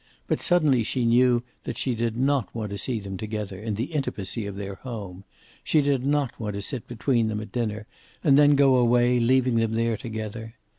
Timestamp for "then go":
8.35-8.77